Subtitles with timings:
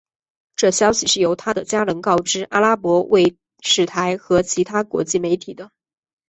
[0.55, 5.69] 这消息是由他的家人告知阿拉伯卫视台和其他国际媒体的。